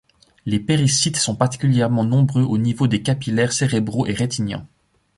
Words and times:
Les 0.47 0.59
péricytes 0.59 1.15
sont 1.15 1.35
particulièrement 1.35 2.03
nombreux 2.03 2.41
au 2.41 2.57
niveau 2.57 2.87
des 2.87 3.03
capillaires 3.03 3.53
cérébraux 3.53 4.07
et 4.07 4.13
rétiniens. 4.13 4.67